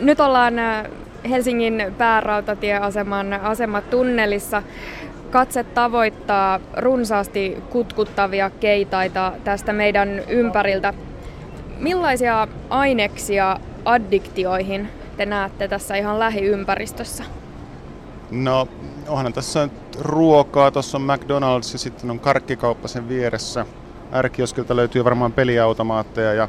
Nyt 0.00 0.20
ollaan 0.20 0.54
Helsingin 1.30 1.94
päärautatieaseman 1.98 3.32
asematunnelissa. 3.32 4.62
Katse 5.30 5.64
tavoittaa 5.64 6.60
runsaasti 6.76 7.62
kutkuttavia 7.70 8.50
keitaita 8.50 9.32
tästä 9.44 9.72
meidän 9.72 10.08
ympäriltä. 10.28 10.94
Millaisia 11.78 12.48
aineksia 12.70 13.56
addiktioihin 13.84 14.88
te 15.16 15.26
näette 15.26 15.68
tässä 15.68 15.96
ihan 15.96 16.18
lähiympäristössä? 16.18 17.24
No, 18.30 18.68
onhan 19.08 19.32
tässä 19.32 19.62
nyt 19.62 19.72
ruokaa. 20.00 20.70
Tuossa 20.70 20.98
on 20.98 21.04
McDonald's 21.04 21.72
ja 21.72 21.78
sitten 21.78 22.10
on 22.10 22.20
karkkikauppa 22.20 22.88
sen 22.88 23.08
vieressä. 23.08 23.66
Ärkioskilta 24.12 24.76
löytyy 24.76 25.04
varmaan 25.04 25.32
peliautomaatteja 25.32 26.32
ja 26.34 26.48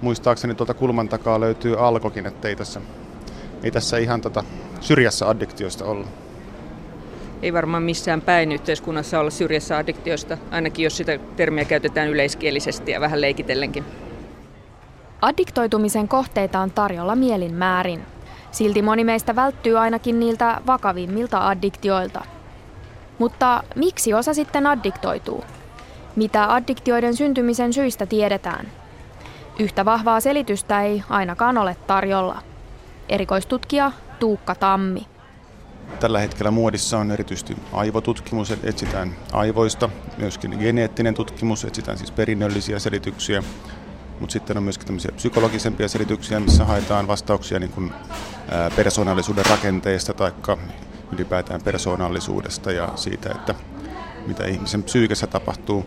muistaakseni 0.00 0.54
tuolta 0.54 0.74
kulman 0.74 1.08
takaa 1.08 1.40
löytyy 1.40 1.86
alkokin, 1.86 2.26
että 2.26 2.48
ei 2.48 2.56
tässä, 2.56 2.80
ei 3.62 3.70
tässä 3.70 3.98
ihan 3.98 4.20
tota 4.20 4.44
syrjässä 4.80 5.28
addiktioista 5.28 5.84
olla. 5.84 6.06
Ei 7.42 7.52
varmaan 7.52 7.82
missään 7.82 8.20
päin 8.20 8.52
yhteiskunnassa 8.52 9.20
olla 9.20 9.30
syrjässä 9.30 9.76
addiktioista, 9.76 10.38
ainakin 10.50 10.84
jos 10.84 10.96
sitä 10.96 11.18
termiä 11.36 11.64
käytetään 11.64 12.08
yleiskielisesti 12.08 12.92
ja 12.92 13.00
vähän 13.00 13.20
leikitellenkin. 13.20 13.84
Addiktoitumisen 15.22 16.08
kohteita 16.08 16.60
on 16.60 16.70
tarjolla 16.70 17.16
mielin 17.16 17.54
määrin. 17.54 18.02
Silti 18.50 18.82
moni 18.82 19.04
meistä 19.04 19.36
välttyy 19.36 19.78
ainakin 19.78 20.20
niiltä 20.20 20.60
vakavimmilta 20.66 21.48
addiktioilta. 21.48 22.24
Mutta 23.18 23.62
miksi 23.74 24.14
osa 24.14 24.34
sitten 24.34 24.66
addiktoituu? 24.66 25.44
Mitä 26.16 26.54
addiktioiden 26.54 27.16
syntymisen 27.16 27.72
syistä 27.72 28.06
tiedetään? 28.06 28.77
Yhtä 29.58 29.84
vahvaa 29.84 30.20
selitystä 30.20 30.82
ei 30.82 31.02
ainakaan 31.08 31.58
ole 31.58 31.76
tarjolla. 31.86 32.42
Erikoistutkija 33.08 33.92
Tuukka 34.18 34.54
Tammi. 34.54 35.06
Tällä 36.00 36.20
hetkellä 36.20 36.50
muodissa 36.50 36.98
on 36.98 37.10
erityisesti 37.10 37.56
aivotutkimus, 37.72 38.50
etsitään 38.50 39.16
aivoista, 39.32 39.88
myöskin 40.18 40.56
geneettinen 40.58 41.14
tutkimus, 41.14 41.64
etsitään 41.64 41.98
siis 41.98 42.10
perinnöllisiä 42.10 42.78
selityksiä, 42.78 43.42
mutta 44.20 44.32
sitten 44.32 44.56
on 44.56 44.62
myöskin 44.62 44.86
tämmöisiä 44.86 45.12
psykologisempia 45.16 45.88
selityksiä, 45.88 46.40
missä 46.40 46.64
haetaan 46.64 47.08
vastauksia 47.08 47.58
niin 47.58 47.72
kuin, 47.72 47.92
persoonallisuuden 48.76 49.46
rakenteesta 49.46 50.14
tai 50.14 50.32
ylipäätään 51.12 51.62
persoonallisuudesta 51.62 52.72
ja 52.72 52.88
siitä, 52.96 53.30
että 53.30 53.54
mitä 54.26 54.44
ihmisen 54.44 54.82
psyykessä 54.82 55.26
tapahtuu. 55.26 55.86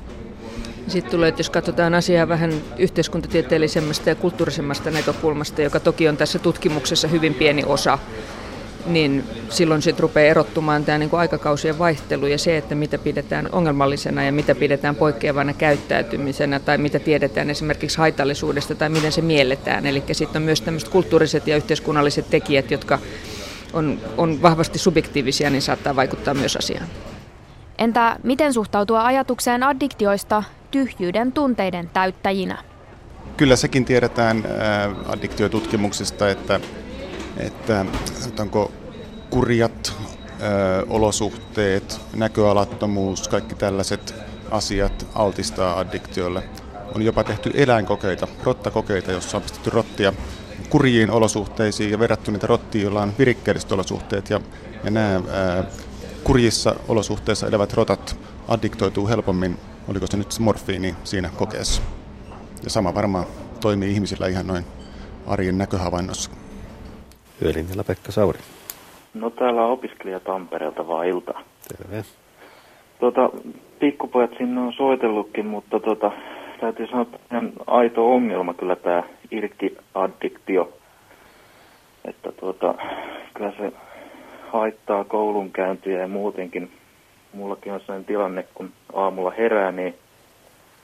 Sitten 0.88 1.12
tulee, 1.12 1.30
että 1.30 1.40
jos 1.40 1.50
katsotaan 1.50 1.94
asiaa 1.94 2.28
vähän 2.28 2.54
yhteiskuntatieteellisemmästä 2.78 4.10
ja 4.10 4.16
kulttuurisemmasta 4.16 4.92
näkökulmasta, 4.92 5.62
joka 5.62 5.80
toki 5.80 6.10
on 6.10 6.18
tässä 6.18 6.40
tutkimuksessa 6.40 7.08
hyvin 7.08 7.34
pieni 7.34 7.64
osa, 7.66 8.00
niin 8.86 9.24
silloin 9.50 9.82
sitten 9.82 10.02
rupeaa 10.02 10.32
erottumaan 10.32 10.86
tämä 10.86 10.98
niin 10.98 11.10
aikakausien 11.14 11.80
vaihtelu 11.80 12.28
ja 12.28 12.38
se, 12.38 12.58
että 12.58 12.76
mitä 12.76 12.98
pidetään 12.98 13.50
ongelmallisena 13.52 14.24
ja 14.24 14.32
mitä 14.32 14.56
pidetään 14.56 14.96
poikkeavana 14.96 15.54
käyttäytymisenä 15.54 16.60
tai 16.60 16.78
mitä 16.78 17.00
tiedetään 17.00 17.50
esimerkiksi 17.50 17.98
haitallisuudesta 17.98 18.76
tai 18.76 18.90
miten 18.90 19.12
se 19.12 19.22
mielletään. 19.22 19.86
Eli 19.86 20.04
sitten 20.12 20.40
on 20.40 20.46
myös 20.46 20.62
tämmöiset 20.62 20.90
kulttuuriset 20.90 21.48
ja 21.48 21.56
yhteiskunnalliset 21.56 22.30
tekijät, 22.30 22.72
jotka 22.72 23.00
on, 23.74 24.00
on 24.18 24.42
vahvasti 24.42 24.80
subjektiivisia, 24.80 25.50
niin 25.50 25.62
saattaa 25.62 25.96
vaikuttaa 25.96 26.34
myös 26.34 26.56
asiaan. 26.56 26.88
Entä 27.78 28.20
miten 28.24 28.54
suhtautua 28.54 29.06
ajatukseen 29.06 29.64
addiktioista 29.64 30.44
tyhjyyden 30.72 31.32
tunteiden 31.32 31.90
täyttäjinä? 31.94 32.64
Kyllä 33.38 33.56
sekin 33.56 33.86
tiedetään 33.86 34.44
addiktiotutkimuksista, 35.06 36.30
että, 36.30 36.60
että 37.38 37.86
sanotaanko 38.20 38.72
kurjat 39.30 39.94
ö, 39.94 40.86
olosuhteet, 40.90 42.02
näköalattomuus, 42.16 43.28
kaikki 43.28 43.56
tällaiset 43.56 44.16
asiat 44.52 45.08
altistaa 45.16 45.80
addiktioille. 45.80 46.44
On 46.96 47.02
jopa 47.02 47.24
tehty 47.24 47.52
eläinkokeita, 47.54 48.28
rottakokeita, 48.44 49.12
jossa 49.12 49.38
on 49.38 49.44
pistetty 49.44 49.70
rottia 49.70 50.14
kurjiin 50.70 51.12
olosuhteisiin 51.12 51.92
ja 51.92 52.00
verrattu 52.00 52.32
niitä 52.32 52.48
rottiin, 52.48 52.84
joilla 52.84 53.02
on 53.02 53.14
virikkeelliset 53.20 53.72
olosuhteet. 53.72 54.30
Ja, 54.30 54.42
ja 54.84 54.92
nämä 54.92 55.22
ää, 55.32 55.64
kurjissa 56.24 56.76
olosuhteissa 56.88 57.48
elävät 57.48 57.74
rotat 57.74 58.20
addiktoituu 58.48 59.08
helpommin, 59.08 59.58
oliko 59.92 60.08
se 60.08 60.18
nyt 60.18 60.40
morfiini 60.40 60.96
siinä 61.04 61.30
kokeessa. 61.38 61.82
Ja 62.64 62.70
sama 62.70 62.96
varmaan 62.96 63.26
toimii 63.62 63.92
ihmisillä 63.92 64.28
ihan 64.28 64.48
noin 64.48 64.64
arjen 65.28 65.58
näköhavainnossa. 65.58 66.32
Yölinjalla 67.46 67.84
Pekka 67.84 68.12
Sauri. 68.12 68.40
No 69.14 69.30
täällä 69.30 69.66
on 69.66 69.72
opiskelija 69.72 70.20
Tampereelta 70.20 70.88
vaan 70.88 71.08
ilta. 71.08 71.34
Terve. 71.68 72.04
Tuota, 73.00 73.30
pikkupojat 73.80 74.32
sinne 74.38 74.62
on 74.62 74.74
soitellutkin, 74.74 75.46
mutta 75.46 75.80
tota, 75.80 76.12
täytyy 76.60 76.88
sanoa, 76.88 77.02
että 77.02 77.18
ihan 77.32 77.54
aito 77.68 78.14
ongelma 78.14 78.54
kyllä 78.54 78.76
tämä 78.76 79.04
irkki-addiktio. 79.32 80.74
Että 82.06 82.32
tuota, 82.32 82.76
kyllä 83.34 83.52
se 83.58 83.72
haittaa 84.52 85.04
koulunkäyntiä 85.04 86.00
ja 86.00 86.08
muutenkin. 86.08 86.72
Mullakin 87.34 87.74
on 87.74 87.80
sellainen 87.80 88.06
tilanne, 88.06 88.46
kun 88.54 88.72
aamulla 88.94 89.32
herää, 89.32 89.72
niin 89.72 89.96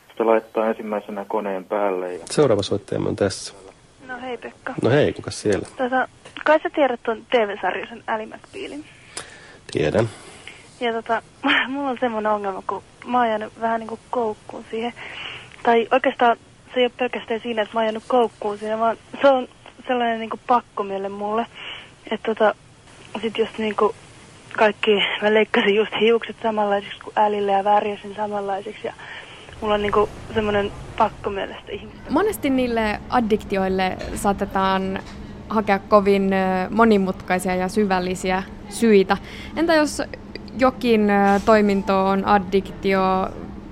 sitä 0.10 0.26
laittaa 0.26 0.68
ensimmäisenä 0.68 1.26
koneen 1.26 1.66
päälle. 1.66 2.14
Ja... 2.14 2.26
Seuraava 2.32 2.64
soittajamme 2.64 3.10
on 3.10 3.16
tässä. 3.16 3.54
No 4.08 4.14
hei 4.22 4.38
Pekka. 4.38 4.74
No 4.82 4.90
hei, 4.90 5.14
kuka 5.14 5.32
siellä? 5.32 5.68
Tota, 5.78 6.08
kai 6.44 6.60
sä 6.64 6.70
tiedät 6.76 7.00
tuon 7.04 7.26
TV-sarjoisen 7.32 8.04
Ally 8.08 8.26
McBealin? 8.26 8.86
Tiedän. 9.72 10.10
Ja 10.80 10.94
tota, 10.94 11.22
mulla 11.70 11.90
on 11.90 11.98
semmoinen 12.00 12.32
ongelma, 12.32 12.64
kun 12.68 12.84
mä 13.06 13.18
oon 13.18 13.28
jäänyt 13.28 13.62
vähän 13.62 13.80
niin 13.80 13.88
kuin 13.88 14.00
koukkuun 14.10 14.66
siihen. 14.72 14.94
Tai 15.64 15.88
oikeastaan 15.92 16.38
se 16.74 16.80
ei 16.80 16.86
ole 16.86 16.92
pelkästään 16.98 17.40
siinä, 17.40 17.62
että 17.62 17.74
mä 17.74 17.80
oon 17.80 17.86
jäänyt 17.86 18.04
koukkuun 18.08 18.58
siinä, 18.58 18.80
vaan 18.80 18.98
se 19.22 19.28
on 19.28 19.48
sellainen 19.88 20.20
niin 20.20 20.30
kuin 20.30 20.42
pakkomielle 20.48 21.10
mulle. 21.10 21.46
Että 22.12 22.34
tota, 22.34 22.56
sit 23.22 23.38
just 23.38 23.58
niin 23.58 23.76
kuin 23.76 23.96
kaikki, 24.58 25.04
mä 25.22 25.34
leikkasin 25.34 25.76
just 25.76 25.92
hiukset 26.00 26.36
samanlaisiksi 26.44 27.00
kuin 27.04 27.14
Älille 27.16 27.52
ja 27.52 27.64
värjäsin 27.64 28.16
samanlaisiksi 28.16 28.88
ja 28.88 28.94
mulla 29.62 29.74
on 29.74 29.82
niinku 29.82 30.10
semmoinen 30.34 30.72
pakko 30.98 31.30
mielestä 31.30 31.72
ihmistä. 31.72 32.10
Monesti 32.12 32.50
niille 32.50 33.00
addiktioille 33.10 33.98
saatetaan 34.16 35.00
hakea 35.50 35.80
kovin 35.80 36.32
monimutkaisia 36.70 37.56
ja 37.56 37.68
syvällisiä 37.68 38.44
syitä. 38.70 39.18
Entä 39.56 39.76
jos 39.76 40.02
jokin 40.60 41.12
toiminto 41.46 42.06
on 42.06 42.26
addiktio 42.26 43.30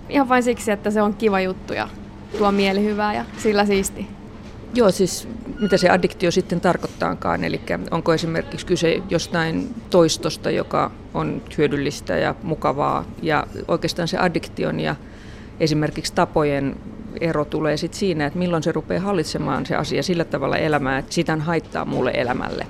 ihan 0.09 0.29
vain 0.29 0.43
siksi, 0.43 0.71
että 0.71 0.91
se 0.91 1.01
on 1.01 1.13
kiva 1.13 1.39
juttu 1.39 1.73
ja 1.73 1.87
tuo 2.37 2.51
mielihyvää 2.51 3.13
ja 3.13 3.25
sillä 3.37 3.65
siisti? 3.65 4.07
Joo, 4.73 4.91
siis 4.91 5.27
mitä 5.59 5.77
se 5.77 5.89
addiktio 5.89 6.31
sitten 6.31 6.61
tarkoittaakaan, 6.61 7.43
eli 7.43 7.61
onko 7.91 8.13
esimerkiksi 8.13 8.65
kyse 8.65 9.01
jostain 9.09 9.75
toistosta, 9.89 10.49
joka 10.49 10.91
on 11.13 11.41
hyödyllistä 11.57 12.17
ja 12.17 12.35
mukavaa, 12.43 13.05
ja 13.21 13.47
oikeastaan 13.67 14.07
se 14.07 14.17
addiktion 14.17 14.79
ja 14.79 14.95
esimerkiksi 15.59 16.13
tapojen 16.13 16.75
ero 17.21 17.45
tulee 17.45 17.77
sitten 17.77 17.99
siinä, 17.99 18.25
että 18.25 18.39
milloin 18.39 18.63
se 18.63 18.71
rupeaa 18.71 19.01
hallitsemaan 19.01 19.65
se 19.65 19.75
asia 19.75 20.03
sillä 20.03 20.25
tavalla 20.25 20.57
elämää, 20.57 20.97
että 20.97 21.13
sitä 21.13 21.37
haittaa 21.37 21.85
muulle 21.85 22.11
elämälle. 22.13 22.67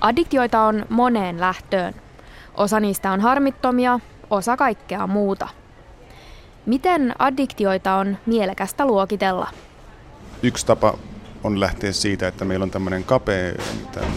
Addiktioita 0.00 0.60
on 0.60 0.86
moneen 0.88 1.40
lähtöön. 1.40 1.94
Osa 2.54 2.80
niistä 2.80 3.10
on 3.10 3.20
harmittomia, 3.20 4.00
osa 4.30 4.56
kaikkea 4.56 5.06
muuta. 5.06 5.48
Miten 6.66 7.14
addiktioita 7.18 7.94
on 7.94 8.16
mielekästä 8.26 8.86
luokitella? 8.86 9.48
Yksi 10.42 10.66
tapa 10.66 10.98
on 11.46 11.60
lähteä 11.60 11.92
siitä, 11.92 12.28
että 12.28 12.44
meillä 12.44 12.62
on 12.62 12.70
tämmöinen 12.70 13.04
kapea 13.04 13.52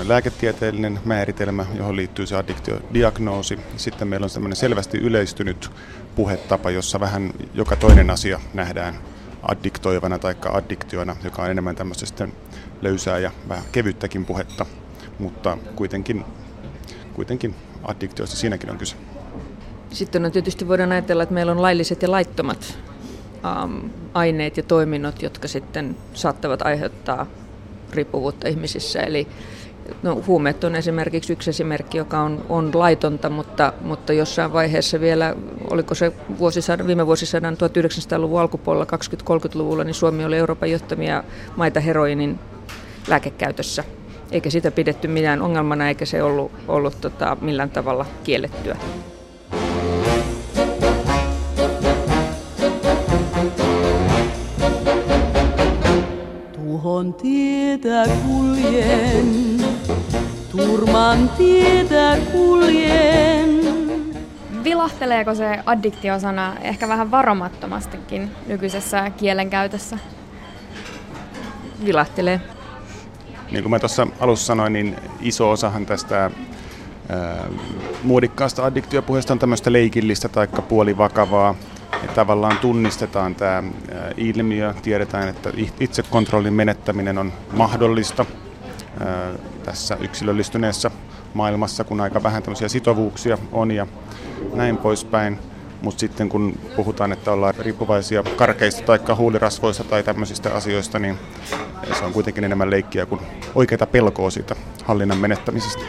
lääketieteellinen 0.07 0.99
määritelmä, 1.05 1.65
johon 1.75 1.95
liittyy 1.95 2.25
se 2.25 2.35
addiktiodiagnoosi. 2.35 3.59
Sitten 3.77 4.07
meillä 4.07 4.25
on 4.25 4.31
tämmöinen 4.31 4.55
selvästi 4.55 4.97
yleistynyt 4.97 5.71
puhetapa, 6.15 6.71
jossa 6.71 6.99
vähän 6.99 7.33
joka 7.53 7.75
toinen 7.75 8.09
asia 8.09 8.39
nähdään 8.53 8.95
addiktoivana 9.43 10.19
tai 10.19 10.35
addiktiona, 10.51 11.15
joka 11.23 11.41
on 11.41 11.51
enemmän 11.51 11.75
tämmöistä 11.75 12.27
löysää 12.81 13.19
ja 13.19 13.31
vähän 13.49 13.65
kevyttäkin 13.71 14.25
puhetta, 14.25 14.65
mutta 15.19 15.57
kuitenkin, 15.75 16.25
kuitenkin 17.13 17.55
addiktioista 17.83 18.35
siinäkin 18.35 18.71
on 18.71 18.77
kyse. 18.77 18.95
Sitten 19.91 20.25
on 20.25 20.31
tietysti 20.31 20.67
voidaan 20.67 20.91
ajatella, 20.91 21.23
että 21.23 21.35
meillä 21.35 21.51
on 21.51 21.61
lailliset 21.61 22.01
ja 22.01 22.11
laittomat 22.11 22.88
um, 23.63 23.89
aineet 24.13 24.57
ja 24.57 24.63
toiminnot, 24.63 25.21
jotka 25.21 25.47
sitten 25.47 25.97
saattavat 26.13 26.61
aiheuttaa 26.61 27.25
riippuvuutta 27.93 28.47
ihmisissä. 28.47 28.99
Eli 28.99 29.27
no, 30.03 30.23
huumeet 30.27 30.63
on 30.63 30.75
esimerkiksi 30.75 31.33
yksi 31.33 31.49
esimerkki, 31.49 31.97
joka 31.97 32.19
on, 32.19 32.45
on 32.49 32.71
laitonta, 32.73 33.29
mutta, 33.29 33.73
mutta 33.81 34.13
jossain 34.13 34.53
vaiheessa 34.53 34.99
vielä, 34.99 35.35
oliko 35.71 35.95
se 35.95 36.11
vuosisadan, 36.39 36.87
viime 36.87 37.05
vuosisadan 37.05 37.53
1900-luvun 37.53 38.39
alkupuolella 38.39 38.87
20-30-luvulla, 39.35 39.83
niin 39.83 39.93
Suomi 39.93 40.25
oli 40.25 40.37
Euroopan 40.37 40.71
johtamia 40.71 41.23
maita 41.55 41.79
heroinin 41.79 42.39
lääkekäytössä. 43.07 43.83
eikä 44.31 44.49
sitä 44.49 44.71
pidetty 44.71 45.07
minään 45.07 45.41
ongelmana 45.41 45.87
eikä 45.87 46.05
se 46.05 46.23
ollut, 46.23 46.51
ollut 46.67 47.01
tota, 47.01 47.37
millään 47.41 47.69
tavalla 47.69 48.05
kiellettyä. 48.23 48.77
Tuhon 56.99 57.13
tietä 57.13 58.03
kuljen, 58.27 59.57
turman 60.51 61.29
tietä 61.29 62.17
kuljen. 62.31 63.59
Vilahteleeko 64.63 65.35
se 65.35 65.59
addiktiosana 65.65 66.55
ehkä 66.61 66.87
vähän 66.87 67.11
varomattomastikin 67.11 68.31
nykyisessä 68.47 69.09
kielenkäytössä? 69.09 69.97
Vilahtelee. 71.85 72.41
Niin 73.51 73.63
kuin 73.63 73.71
mä 73.71 73.79
tuossa 73.79 74.07
alussa 74.19 74.45
sanoin, 74.45 74.73
niin 74.73 74.95
iso 75.21 75.51
osahan 75.51 75.85
tästä 75.85 76.31
ää, 77.09 77.47
muodikkaasta 78.03 78.65
addiktiopuheesta 78.65 79.33
on 79.33 79.39
tämmöistä 79.39 79.73
leikillistä 79.73 80.29
tai 80.29 80.47
puolivakavaa. 80.47 81.55
Ja 82.03 82.07
tavallaan 82.15 82.57
tunnistetaan 82.57 83.35
tämä 83.35 83.63
ilmiö, 84.17 84.73
tiedetään, 84.81 85.27
että 85.27 85.49
itsekontrollin 85.79 86.53
menettäminen 86.53 87.17
on 87.17 87.33
mahdollista 87.53 88.25
ää, 88.99 89.31
tässä 89.63 89.97
yksilöllistyneessä 90.01 90.91
maailmassa, 91.33 91.83
kun 91.83 92.01
aika 92.01 92.23
vähän 92.23 92.43
tämmöisiä 92.43 92.67
sitovuuksia 92.67 93.37
on 93.51 93.71
ja 93.71 93.87
näin 94.53 94.77
poispäin. 94.77 95.39
Mutta 95.81 95.99
sitten 95.99 96.29
kun 96.29 96.59
puhutaan, 96.75 97.11
että 97.11 97.31
ollaan 97.31 97.53
riippuvaisia 97.59 98.23
karkeista 98.23 98.81
tai 98.81 99.15
huulirasvoista 99.15 99.83
tai 99.83 100.03
tämmöisistä 100.03 100.53
asioista, 100.53 100.99
niin 100.99 101.19
se 101.99 102.05
on 102.05 102.13
kuitenkin 102.13 102.43
enemmän 102.43 102.69
leikkiä 102.69 103.05
kuin 103.05 103.21
oikeita 103.55 103.87
pelkoa 103.87 104.29
siitä 104.29 104.55
hallinnan 104.85 105.17
menettämisestä. 105.17 105.83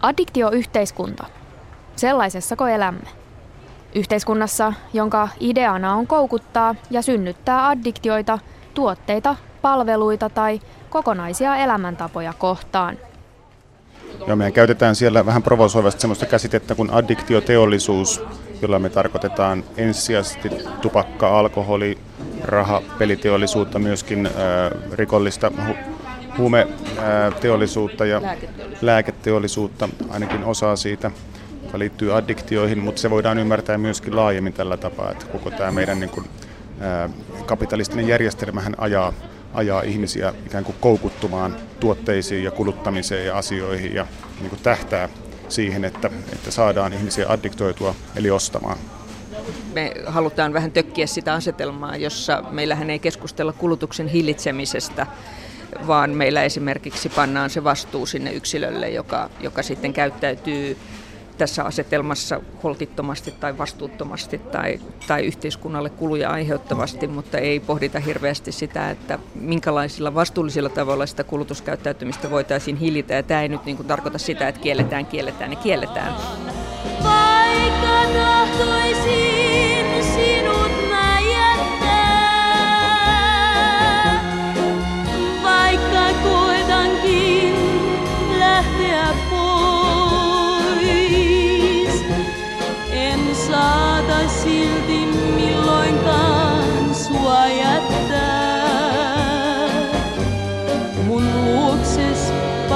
Addiktioyhteiskunta. 0.00 1.26
Sellaisessako 1.96 2.66
elämme? 2.66 3.19
Yhteiskunnassa, 3.94 4.72
jonka 4.92 5.28
ideana 5.40 5.94
on 5.94 6.06
koukuttaa 6.06 6.74
ja 6.90 7.02
synnyttää 7.02 7.68
addiktioita, 7.68 8.38
tuotteita, 8.74 9.36
palveluita 9.62 10.28
tai 10.28 10.60
kokonaisia 10.90 11.56
elämäntapoja 11.56 12.32
kohtaan– 12.32 12.98
Joo, 14.26 14.36
mehän 14.36 14.52
käytetään 14.52 14.96
siellä 14.96 15.26
vähän 15.26 15.42
provosoivasti 15.42 16.00
sellaista 16.00 16.26
käsitettä 16.26 16.74
kuin 16.74 16.90
addiktioteollisuus, 16.90 18.22
jolla 18.62 18.78
me 18.78 18.88
tarkoitetaan 18.88 19.64
ensisijaisesti 19.76 20.50
tupakka, 20.82 21.38
alkoholi, 21.38 21.98
raha, 22.42 22.82
peliteollisuutta, 22.98 23.78
myöskin 23.78 24.26
äh, 24.26 24.32
rikollista 24.92 25.52
hu- 25.68 25.76
huumeteollisuutta 26.38 28.06
ja 28.06 28.22
lääketeollisuutta. 28.22 28.86
lääketeollisuutta, 28.86 29.88
ainakin 30.10 30.44
osaa 30.44 30.76
siitä, 30.76 31.10
joka 31.70 31.78
liittyy 31.78 32.16
addiktioihin, 32.16 32.78
mutta 32.78 33.00
se 33.00 33.10
voidaan 33.10 33.38
ymmärtää 33.38 33.78
myöskin 33.78 34.16
laajemmin 34.16 34.52
tällä 34.52 34.76
tapaa, 34.76 35.10
että 35.10 35.26
koko 35.26 35.50
tämä 35.50 35.70
meidän 35.70 36.00
niin 36.00 36.10
kuin, 36.10 36.26
äh, 36.82 37.10
kapitalistinen 37.46 38.08
järjestelmähän 38.08 38.74
ajaa 38.78 39.12
ajaa 39.54 39.82
ihmisiä 39.82 40.34
ikään 40.46 40.64
kuin 40.64 40.76
koukuttumaan 40.80 41.56
tuotteisiin 41.80 42.44
ja 42.44 42.50
kuluttamiseen 42.50 43.26
ja 43.26 43.38
asioihin 43.38 43.94
ja 43.94 44.06
niin 44.40 44.50
kuin 44.50 44.62
tähtää 44.62 45.08
siihen, 45.48 45.84
että, 45.84 46.10
että 46.32 46.50
saadaan 46.50 46.92
ihmisiä 46.92 47.26
addiktoitua 47.28 47.94
eli 48.16 48.30
ostamaan. 48.30 48.78
Me 49.72 49.92
halutaan 50.06 50.52
vähän 50.52 50.72
tökkiä 50.72 51.06
sitä 51.06 51.34
asetelmaa, 51.34 51.96
jossa 51.96 52.44
meillähän 52.50 52.90
ei 52.90 52.98
keskustella 52.98 53.52
kulutuksen 53.52 54.08
hillitsemisestä, 54.08 55.06
vaan 55.86 56.10
meillä 56.10 56.42
esimerkiksi 56.42 57.08
pannaan 57.08 57.50
se 57.50 57.64
vastuu 57.64 58.06
sinne 58.06 58.32
yksilölle, 58.32 58.88
joka, 58.88 59.30
joka 59.40 59.62
sitten 59.62 59.92
käyttäytyy 59.92 60.76
tässä 61.40 61.64
asetelmassa 61.64 62.40
holtittomasti 62.62 63.30
tai 63.30 63.58
vastuuttomasti 63.58 64.38
tai, 64.38 64.80
tai 65.06 65.24
yhteiskunnalle 65.26 65.90
kuluja 65.90 66.30
aiheuttavasti, 66.30 67.06
mutta 67.06 67.38
ei 67.38 67.60
pohdita 67.60 68.00
hirveästi 68.00 68.52
sitä, 68.52 68.90
että 68.90 69.18
minkälaisilla 69.34 70.14
vastuullisilla 70.14 70.68
tavoilla 70.68 71.06
sitä 71.06 71.24
kulutuskäyttäytymistä 71.24 72.30
voitaisiin 72.30 72.76
hillitä. 72.76 73.14
Ja 73.14 73.22
tämä 73.22 73.42
ei 73.42 73.48
nyt 73.48 73.64
niin 73.64 73.76
kuin 73.76 73.86
tarkoita 73.86 74.18
sitä, 74.18 74.48
että 74.48 74.60
kielletään, 74.60 75.06
kielletään 75.06 75.50
ja 75.50 75.56
kielletään. 75.56 76.14
Vaikka 77.04 78.18
tahtoisin 78.18 79.39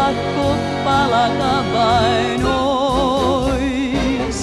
pakko 0.05 0.49
palata 0.85 1.55
vain 1.73 2.45
ois. 2.47 4.39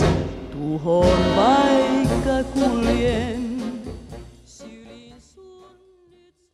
Tuhon 0.52 1.20
vaikka 1.38 2.38
kuljen. 2.54 3.41